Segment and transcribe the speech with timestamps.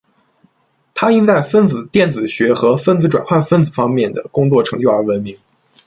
[0.95, 5.37] 他因在分子电子学和分子转换分子方面的工作成就而闻名。